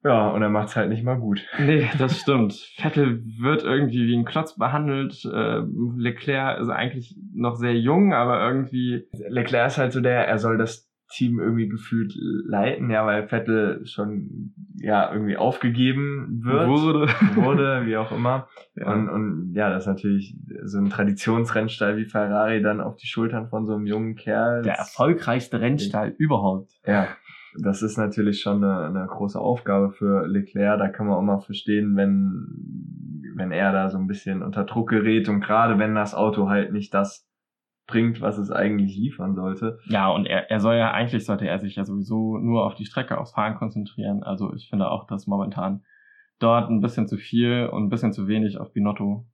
[0.03, 1.45] Ja, und er macht's halt nicht mal gut.
[1.59, 2.53] Nee, das stimmt.
[2.75, 5.23] Vettel wird irgendwie wie ein Klotz behandelt.
[5.23, 5.61] Äh,
[5.95, 9.07] Leclerc ist eigentlich noch sehr jung, aber irgendwie...
[9.29, 13.85] Leclerc ist halt so der, er soll das Team irgendwie gefühlt leiten, ja, weil Vettel
[13.85, 17.07] schon ja irgendwie aufgegeben wird, Wurde.
[17.35, 18.47] wurde, wie auch immer.
[18.75, 18.93] Ja.
[18.93, 23.47] Und, und ja, das ist natürlich so ein Traditionsrennstall wie Ferrari dann auf die Schultern
[23.49, 24.63] von so einem jungen Kerl.
[24.63, 26.71] Der erfolgreichste Rennstall überhaupt.
[26.85, 27.07] Ja,
[27.59, 30.79] das ist natürlich schon eine, eine große Aufgabe für Leclerc.
[30.79, 32.47] Da kann man auch mal verstehen, wenn,
[33.35, 36.71] wenn er da so ein bisschen unter Druck gerät und gerade wenn das Auto halt
[36.71, 37.27] nicht das
[37.87, 39.79] bringt, was es eigentlich liefern sollte.
[39.85, 42.85] Ja, und er, er soll ja, eigentlich sollte er sich ja sowieso nur auf die
[42.85, 44.23] Strecke, aufs Fahren konzentrieren.
[44.23, 45.83] Also ich finde auch, dass momentan
[46.39, 49.27] dort ein bisschen zu viel und ein bisschen zu wenig auf Binotto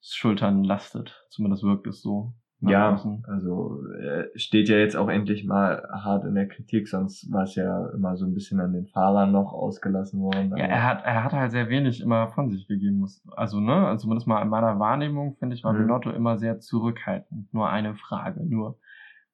[0.00, 1.24] Schultern lastet.
[1.30, 2.34] Zumindest wirkt es so.
[2.70, 3.24] Ja, außen.
[3.26, 7.54] also er steht ja jetzt auch endlich mal hart in der Kritik, sonst war es
[7.56, 10.50] ja immer so ein bisschen an den Fahrern noch ausgelassen worden.
[10.56, 12.98] Ja, er hat, er hat halt sehr wenig immer von sich gegeben.
[13.00, 15.78] muss- Also, ne, also zumindest mal in meiner Wahrnehmung, finde ich, war Mhm.
[15.86, 17.52] Binotto immer sehr zurückhaltend.
[17.52, 18.78] Nur eine Frage, nur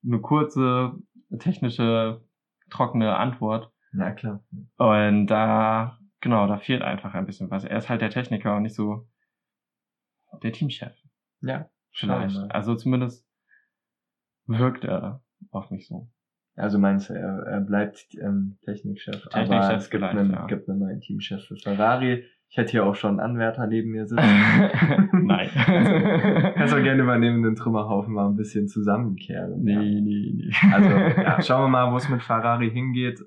[0.05, 0.93] eine kurze,
[1.39, 2.23] technische,
[2.71, 3.71] trockene Antwort.
[3.93, 4.43] ja klar.
[4.79, 7.65] Und da, genau, da fehlt einfach ein bisschen was.
[7.65, 9.07] Er ist halt der Techniker und nicht so
[10.43, 10.93] der Teamchef.
[11.41, 12.35] Ja, Vielleicht.
[12.35, 12.55] Schade.
[12.55, 13.27] Also zumindest
[14.47, 16.09] wirkt er auf mich so.
[16.57, 20.47] Also meinst du, er, er bleibt ähm, Technikchef, aber Technikchef es gibt einen, ja.
[20.47, 22.25] gibt einen neuen Teamchef für Ferrari.
[22.51, 24.25] Ich hätte hier auch schon einen Anwärter neben mir sitzen.
[25.27, 25.51] Nein.
[26.55, 29.63] Kannst auch gerne übernehmen, den Trümmerhaufen mal ein bisschen zusammenkehren.
[29.63, 29.81] nee, Ja.
[29.81, 30.51] nee, nee.
[30.73, 30.89] Also
[31.21, 33.21] ja, schauen wir mal, wo es mit Ferrari hingeht.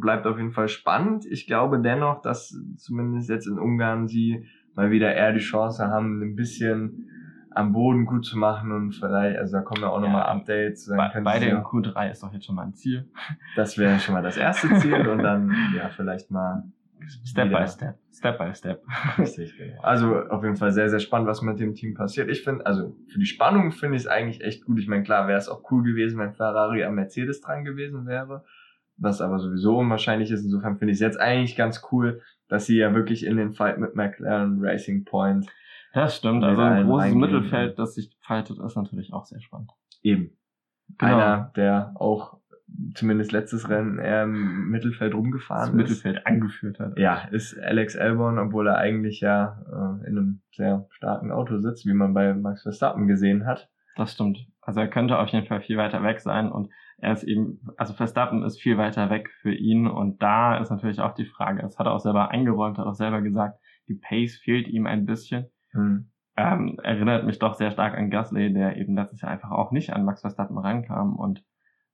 [0.00, 1.24] Bleibt auf jeden Fall spannend.
[1.26, 4.44] Ich glaube dennoch, dass zumindest jetzt in Ungarn sie
[4.74, 7.09] mal wieder eher die Chance haben, ein bisschen
[7.52, 10.28] am Boden gut zu machen und vielleicht, also da kommen ja auch nochmal Ja.
[10.32, 10.86] Updates.
[10.86, 13.08] Dann beide ja- Q3 ist doch jetzt schon mal ein Ziel.
[13.56, 16.64] Das wäre schon mal das erste Ziel und dann ja vielleicht mal
[17.24, 17.98] Step wieder- by step.
[18.12, 18.82] Step by step.
[19.18, 19.80] Richtig, genau.
[19.82, 22.28] Also auf jeden Fall sehr, sehr spannend, was mit dem Team passiert.
[22.28, 24.78] Ich finde, also für die Spannung finde ich es eigentlich echt gut.
[24.78, 28.44] Ich meine, klar wäre es auch cool gewesen, wenn Ferrari am Mercedes dran gewesen wäre,
[28.98, 30.44] was aber sowieso unwahrscheinlich ist.
[30.44, 33.78] Insofern finde ich es jetzt eigentlich ganz cool, dass sie ja wirklich in den Fight
[33.78, 35.46] mit McLaren Racing Point
[35.92, 36.44] Das stimmt.
[36.44, 37.14] Also ein großes.
[37.14, 39.70] Mittelfeld, das sich faltet, ist natürlich auch sehr spannend.
[40.02, 40.36] eben
[40.98, 41.14] Genau.
[41.14, 42.38] einer, der auch
[42.94, 46.04] zumindest letztes Rennen eher im Mittelfeld rumgefahren Das ist.
[46.04, 46.98] Mittelfeld angeführt hat.
[46.98, 51.86] Ja, ist Alex Albon, obwohl er eigentlich ja äh, in einem sehr starken Auto sitzt,
[51.86, 53.68] wie man bei Max Verstappen gesehen hat.
[53.96, 54.46] Das stimmt.
[54.60, 57.94] Also er könnte auf jeden Fall viel weiter weg sein und er ist eben, also
[57.94, 61.78] Verstappen ist viel weiter weg für ihn und da ist natürlich auch die Frage, das
[61.78, 65.46] hat er auch selber eingeräumt, hat auch selber gesagt, die Pace fehlt ihm ein bisschen.
[65.72, 66.10] Hm.
[66.36, 69.92] Ähm, erinnert mich doch sehr stark an Gasly, der eben letztes Jahr einfach auch nicht
[69.92, 71.44] an Max Verstappen rankam und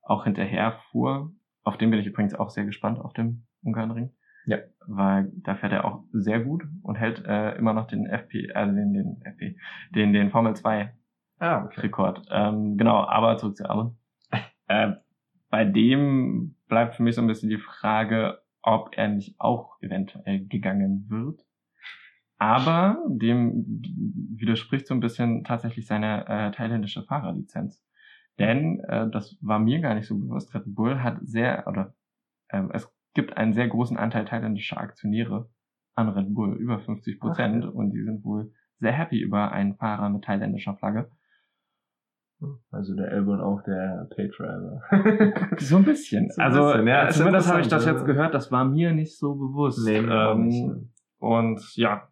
[0.03, 1.33] auch hinterher fuhr.
[1.65, 4.13] Auf den bin ich übrigens auch sehr gespannt auf dem Ungarnring.
[4.47, 4.59] Ja.
[4.87, 8.67] Weil da fährt er auch sehr gut und hält äh, immer noch den FP, äh,
[8.67, 9.57] den, den FP,
[9.91, 10.93] den, den Formel 2
[11.39, 11.81] Ah, okay.
[11.83, 12.27] Rekord.
[12.31, 13.97] Ähm, genau, aber zurück zu Allen.
[14.69, 14.93] äh,
[15.51, 20.47] bei dem bleibt für mich so ein bisschen die Frage, ob er nicht auch eventuell
[20.47, 21.46] gegangen wird.
[22.39, 23.65] Aber dem
[24.37, 27.83] widerspricht so ein bisschen tatsächlich seine äh, thailändische Fahrerlizenz.
[28.39, 30.55] Denn äh, das war mir gar nicht so bewusst.
[30.55, 31.95] Red Bull hat sehr, oder
[32.51, 35.49] ähm, es gibt einen sehr großen Anteil thailändischer Aktionäre
[35.95, 37.65] an Red Bull, über 50 Prozent.
[37.65, 37.71] Ja.
[37.71, 41.11] Und die sind wohl sehr happy über einen Fahrer mit thailändischer Flagge.
[42.71, 44.83] Also der Albon auch der Paydriver.
[45.59, 46.29] So ein bisschen.
[46.29, 49.19] So ein also bisschen, ja, zumindest habe ich das jetzt gehört, das war mir nicht
[49.19, 49.87] so bewusst.
[49.87, 50.89] nee, ähm, nicht, ne.
[51.19, 52.09] Und ja,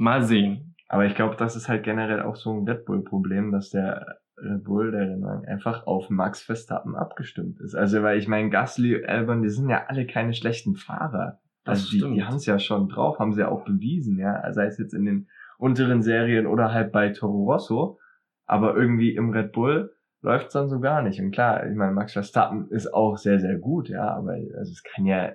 [0.00, 0.74] mal sehen.
[0.88, 4.64] Aber ich glaube, das ist halt generell auch so ein Red Bull-Problem, dass der Red
[4.64, 7.74] Bull, der Rennwagen, einfach auf Max Verstappen abgestimmt ist.
[7.74, 11.38] Also, weil ich meine, Gasly, Albon, die sind ja alle keine schlechten Fahrer.
[11.64, 12.16] Das Also die, stimmt.
[12.16, 14.52] die haben es ja schon drauf, haben sie ja auch bewiesen, ja.
[14.52, 17.98] Sei es jetzt in den unteren Serien oder halt bei Toro Rosso.
[18.46, 21.20] Aber irgendwie im Red Bull läuft's dann so gar nicht.
[21.20, 24.08] Und klar, ich meine, Max Verstappen ist auch sehr, sehr gut, ja.
[24.14, 25.32] Aber also es kann ja,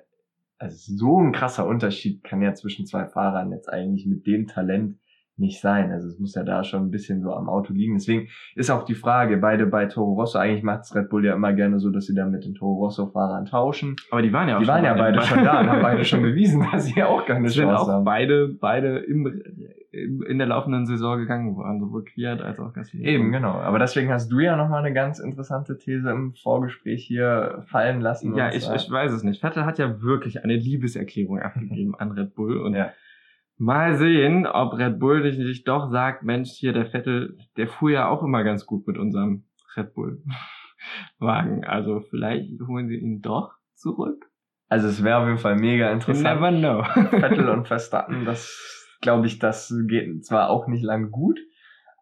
[0.58, 4.98] also so ein krasser Unterschied kann ja zwischen zwei Fahrern jetzt eigentlich mit dem Talent
[5.38, 5.92] nicht sein.
[5.92, 7.96] Also es muss ja da schon ein bisschen so am Auto liegen.
[7.96, 11.54] Deswegen ist auch die Frage, beide bei Toro Rosso, eigentlich macht's Red Bull ja immer
[11.54, 13.96] gerne so, dass sie dann mit den Toro Rosso Fahrern tauschen.
[14.12, 16.22] Aber die waren ja auch Die waren ja beide schon da und haben beide schon
[16.22, 16.66] bewiesen.
[16.72, 18.06] dass sie auch keine sind Chance auch haben.
[18.06, 19.26] beide, beide im,
[19.96, 23.04] in der laufenden Saison gegangen waren, sowohl Kwiat als auch Gasly.
[23.06, 23.54] Eben, genau.
[23.54, 28.36] Aber deswegen hast du ja nochmal eine ganz interessante These im Vorgespräch hier fallen lassen.
[28.36, 29.42] Ja, ich, ich weiß es nicht.
[29.42, 32.92] Vettel hat ja wirklich eine Liebeserklärung abgegeben an Red Bull und Ja.
[33.58, 37.92] mal sehen, ob Red Bull nicht, nicht doch sagt, Mensch, hier der Vettel, der fuhr
[37.92, 39.46] ja auch immer ganz gut mit unserem
[39.78, 40.22] Red Bull
[41.20, 41.64] Wagen.
[41.64, 44.26] Also vielleicht holen sie ihn doch zurück.
[44.68, 46.42] Also es wäre auf jeden Fall mega You interessant.
[46.42, 46.84] never know.
[47.20, 51.40] Vettel und Verstappen, das glaube ich, das geht zwar auch nicht lang gut,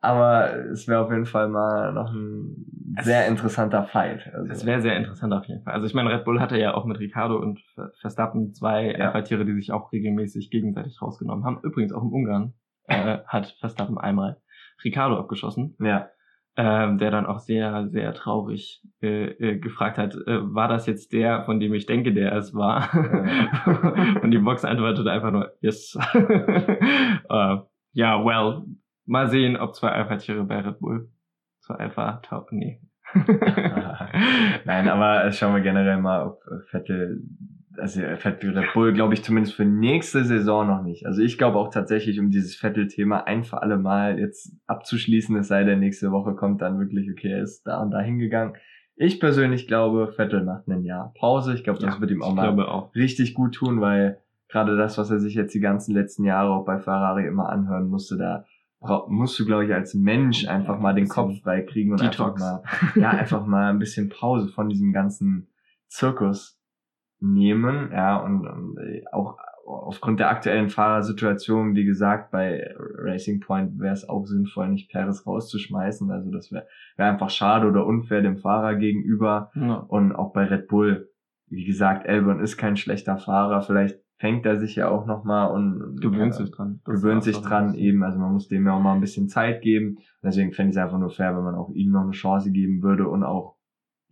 [0.06, 2.66] Aber es wäre auf jeden Fall mal noch ein
[2.98, 4.30] Es- sehr interessanter Fight.
[4.34, 5.74] Also, Es wäre sehr interessant auf jeden Fall.
[5.74, 9.06] Also ich meine, Red Bull hatte ja auch mit Ricardo und Ver- Verstappen zwei Ja.
[9.06, 11.60] Alpha-Tiere, die sich auch regelmäßig gegenseitig rausgenommen haben.
[11.64, 12.54] Übrigens auch in Ungarn
[12.88, 14.42] äh, hat Verstappen einmal
[14.84, 16.10] Ricardo abgeschossen, ja.
[16.56, 21.12] Ähm, der dann auch sehr, sehr traurig äh, äh, gefragt hat, äh, war das jetzt
[21.12, 22.90] der, von dem ich denke, der es war?
[24.22, 25.98] und die Box antwortete einfach nur, yes.
[26.14, 27.58] äh,
[27.94, 28.64] ja, well,
[29.06, 31.10] mal sehen, ob zwei Alpha-Tiere bei Red Bull
[31.64, 32.60] zwei Alpha tauchen.
[32.60, 32.82] Nee.
[34.66, 37.24] Nein, aber schauen wir generell mal, ob Vettel,
[37.78, 41.06] also äh, Vettel Red Bull, glaube ich zumindest für nächste Saison noch nicht.
[41.06, 45.48] Also ich glaube auch tatsächlich, um dieses Vettel-Thema ein für alle Mal jetzt abzuschließen, es
[45.48, 48.56] sei denn, nächste Woche kommt dann wirklich, okay, er ist da und da hingegangen.
[48.96, 51.56] Ich persönlich glaube, Vettel macht ein Jahr Pause.
[51.56, 52.94] Ich glaube, das Ja, wird ihm auch mal auch.
[52.94, 56.66] richtig gut tun, weil gerade das, was er sich jetzt die ganzen letzten Jahre auch
[56.66, 58.46] bei Ferrari immer anhören musste, da
[59.08, 62.42] musst du, glaube ich, als Mensch einfach mal den Kopf frei kriegen und einfach Detox.
[62.42, 62.64] mal,
[62.96, 65.48] ja, einfach mal ein bisschen Pause von diesem ganzen
[65.88, 66.60] Zirkus
[67.24, 73.80] nehmen, ja, und, und äh, auch aufgrund der aktuellen Fahrersituation, wie gesagt, bei Racing Point
[73.80, 76.12] wäre es auch sinnvoll, nicht Perez rauszuschmeißen.
[76.12, 79.52] Also das wäre wär einfach schade oder unfair dem Fahrer gegenüber.
[79.56, 79.76] Ja.
[79.76, 81.10] Und auch bei Red Bull,
[81.48, 83.62] wie gesagt, Albon ist kein schlechter Fahrer.
[83.62, 86.82] Vielleicht fängt er sich ja auch nochmal und Gewöhnt äh, sich dran.
[86.84, 88.04] Das gewöhnt sich dran eben.
[88.04, 89.98] Also man muss dem ja auch mal ein bisschen Zeit geben.
[90.22, 92.84] Deswegen fände ich es einfach nur fair, wenn man auch ihm noch eine Chance geben
[92.84, 93.56] würde und auch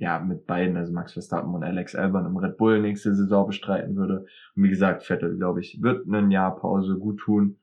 [0.01, 3.95] ja mit beiden, also Max Verstappen und Alex Albon im Red Bull nächste Saison bestreiten
[3.95, 4.25] würde.
[4.55, 7.57] Und wie gesagt, Vettel, glaube ich, wird ein Jahr Pause gut tun.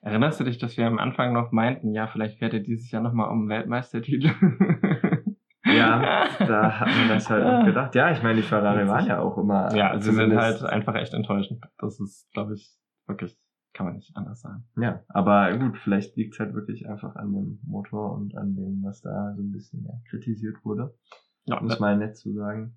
[0.00, 3.02] Erinnerst du dich, dass wir am Anfang noch meinten, ja, vielleicht fährt er dieses Jahr
[3.02, 4.30] nochmal um den Weltmeistertitel?
[5.64, 7.94] Ja, da hat man das halt auch gedacht.
[7.94, 9.74] Ja, ich meine, die Ferrari waren ja auch immer.
[9.74, 11.64] Ja, sie sind halt einfach echt enttäuschend.
[11.78, 13.38] Das ist, glaube ich, wirklich,
[13.72, 14.64] kann man nicht anders sagen.
[14.76, 18.82] Ja, aber gut, vielleicht liegt es halt wirklich einfach an dem Motor und an dem,
[18.82, 20.94] was da so ein bisschen ja, kritisiert wurde.
[21.44, 22.76] Ja, Um es mal nett zu sagen.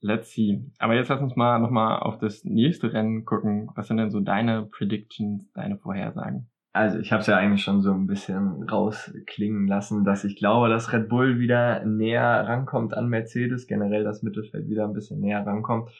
[0.00, 0.62] let's see.
[0.78, 3.70] Aber jetzt lass uns mal nochmal auf das nächste Rennen gucken.
[3.74, 6.48] Was sind denn so deine Predictions, deine Vorhersagen?
[6.72, 10.68] Also ich habe es ja eigentlich schon so ein bisschen rausklingen lassen, dass ich glaube,
[10.68, 15.46] dass Red Bull wieder näher rankommt an Mercedes, generell das Mittelfeld wieder ein bisschen näher
[15.46, 15.90] rankommt.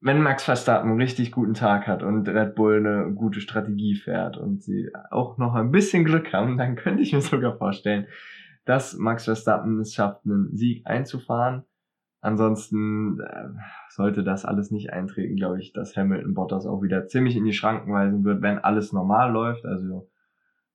[0.00, 4.36] Wenn Max Verstappen einen richtig guten Tag hat und Red Bull eine gute Strategie fährt
[4.36, 8.06] und sie auch noch ein bisschen Glück haben, dann könnte ich mir sogar vorstellen,
[8.64, 11.64] dass Max Verstappen es schafft, einen Sieg einzufahren.
[12.20, 13.48] Ansonsten äh,
[13.90, 17.52] sollte das alles nicht eintreten, glaube ich, dass Hamilton Bottas auch wieder ziemlich in die
[17.52, 19.66] Schranken weisen wird, wenn alles normal läuft.
[19.66, 20.08] Also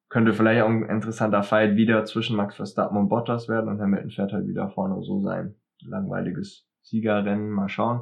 [0.10, 4.12] könnte vielleicht auch ein interessanter Fight wieder zwischen Max Verstappen und Bottas werden und Hamilton
[4.12, 7.50] fährt halt wieder vorne so sein langweiliges Siegerrennen.
[7.50, 8.02] Mal schauen.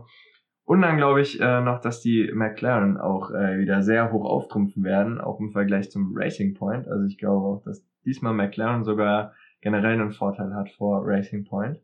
[0.64, 4.84] Und dann glaube ich äh, noch, dass die McLaren auch äh, wieder sehr hoch auftrumpfen
[4.84, 6.88] werden, auch im Vergleich zum Racing Point.
[6.88, 9.34] Also ich glaube auch, dass diesmal McLaren sogar
[9.66, 11.82] generell einen Vorteil hat vor Racing Point.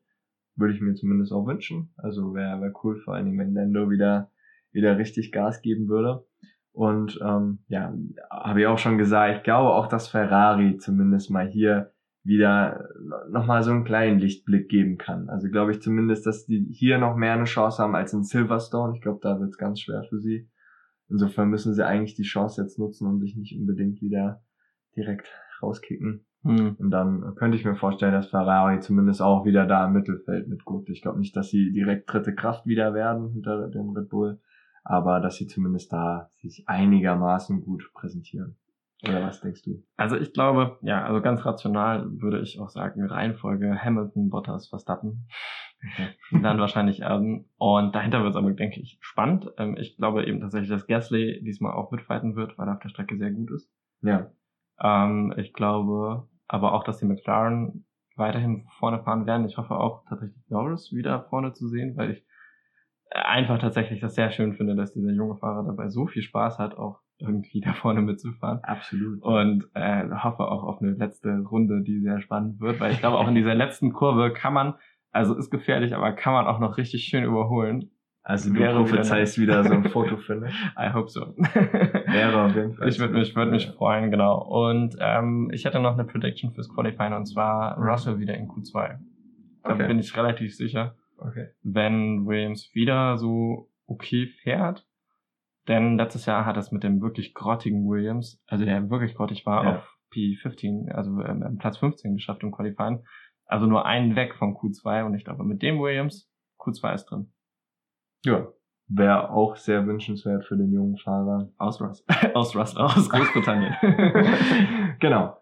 [0.56, 1.92] Würde ich mir zumindest auch wünschen.
[1.98, 4.30] Also wäre wär cool, vor allen Dingen, wenn Lando wieder,
[4.72, 6.24] wieder richtig Gas geben würde.
[6.74, 7.92] Und ähm, ja,
[8.30, 11.92] habe ich auch schon gesagt, ich glaube auch, dass Ferrari zumindest mal hier
[12.24, 12.88] wieder
[13.32, 15.28] nochmal so einen kleinen Lichtblick geben kann.
[15.30, 18.94] Also glaube ich zumindest, dass die hier noch mehr eine Chance haben als in Silverstone.
[18.96, 20.48] Ich glaube, da wird es ganz schwer für sie.
[21.10, 24.44] Insofern müssen sie eigentlich die Chance jetzt nutzen und sich nicht unbedingt wieder
[24.96, 25.28] direkt
[25.64, 26.28] rauskicken.
[26.44, 26.76] Hm.
[26.80, 30.90] Und dann könnte ich mir vorstellen, dass Ferrari zumindest auch wieder da im Mittelfeld mitguckt.
[30.90, 34.40] Ich glaube nicht, dass sie direkt dritte Kraft wieder werden hinter dem Red Bull,
[34.84, 38.58] aber dass sie zumindest da sich einigermaßen gut präsentieren.
[39.04, 39.84] Oder was denkst du?
[39.98, 45.28] Also ich glaube, ja, also ganz rational würde ich auch sagen, Reihenfolge Hamilton, Bottas, Verstappen.
[46.32, 47.50] Dann wahrscheinlich Alden.
[47.58, 49.48] Und dahinter wird es aber, denke ich, spannend.
[49.58, 52.90] Ähm, ich glaube eben tatsächlich, dass Gasly diesmal auch mitfighten wird, weil er auf der
[52.90, 53.68] Strecke sehr gut ist.
[54.04, 54.32] Ja,
[54.80, 57.86] Ähm, ich glaube aber auch, dass die McLaren
[58.18, 59.48] weiterhin vorne fahren werden.
[59.48, 62.26] Ich hoffe auch tatsächlich Norris wieder vorne zu sehen, weil ich
[63.10, 66.78] einfach tatsächlich das sehr schön finde, dass dieser junge Fahrer dabei so viel Spaß hat,
[66.78, 68.60] auch irgendwie da vorne mitzufahren.
[68.64, 69.22] absolut.
[69.22, 73.18] Und äh, hoffe auch auf eine letzte Runde, die sehr spannend wird, weil ich glaube,
[73.18, 74.74] auch in dieser letzten Kurve kann man,
[75.12, 77.92] also ist gefährlich, aber kann man auch noch richtig schön überholen.
[78.24, 80.54] Also du wäre wieder prophezeist wieder, so ein Fotofinish.
[80.80, 81.34] I hope so.
[81.38, 82.88] Wäre auf jeden Fall.
[82.88, 84.38] Ich würde mich, würd mich freuen, genau.
[84.44, 87.84] Und ähm, ich hätte noch eine Prediction fürs Qualifying und zwar Mhm.
[87.88, 89.00] Russell wieder in Q2.
[89.64, 89.88] Da Okay.
[89.88, 91.48] bin ich relativ sicher, Okay.
[91.64, 94.86] wenn Williams wieder so okay fährt.
[95.68, 99.64] Denn letztes Jahr hat es mit dem wirklich grottigen Williams, also der wirklich grottig war,
[99.64, 99.76] Ja.
[99.78, 103.04] auf P15, also ähm, Platz 15 geschafft im Qualifying.
[103.46, 106.30] Also nur einen weg vom Q2 und ich glaube, mit dem Williams,
[106.60, 107.32] Q2 ist drin.
[108.24, 108.48] Ja.
[108.88, 111.50] Wäre auch sehr wünschenswert für den jungen Fahrer.
[111.58, 112.06] Aus Russell.
[112.34, 113.74] aus Russell, aus Großbritannien.
[115.00, 115.38] genau.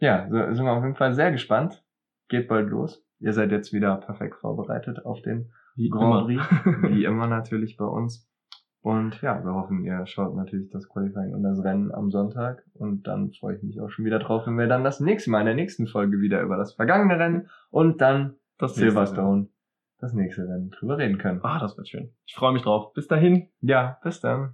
[0.00, 1.84] ja, so sind wir auf jeden Fall sehr gespannt.
[2.28, 3.04] Geht bald los.
[3.18, 6.42] Ihr seid jetzt wieder perfekt vorbereitet auf den Wie Grand Prix.
[6.90, 8.30] Wie immer natürlich bei uns.
[8.80, 12.64] Und ja, wir hoffen, ihr schaut natürlich das Qualifying und das Rennen am Sonntag.
[12.74, 15.40] Und dann freue ich mich auch schon wieder drauf, wenn wir dann das nächste Mal
[15.40, 19.48] in der nächsten Folge wieder über das vergangene Rennen und dann Das Silverstone,
[20.04, 21.40] das nächste Rennen drüber reden können.
[21.42, 22.10] Ah, das wird schön.
[22.26, 22.92] Ich freue mich drauf.
[22.92, 23.48] Bis dahin.
[23.60, 24.42] Ja, bis dann.